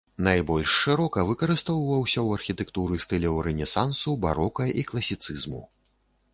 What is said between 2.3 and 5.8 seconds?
архітэктуры стыляў рэнесансу, барока і класіцызму.